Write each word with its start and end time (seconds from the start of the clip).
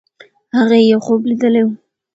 هغې 0.57 0.79
یو 0.91 0.99
خوب 1.05 1.19
لیدلی 1.29 1.61
وو. 1.65 1.73